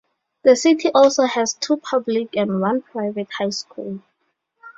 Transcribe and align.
The 0.41 0.55
city 0.55 0.89
also 0.95 1.25
has 1.27 1.53
two 1.53 1.77
public 1.77 2.35
and 2.35 2.59
one 2.59 2.81
private 2.81 3.27
high 3.37 3.51
school. 3.51 4.01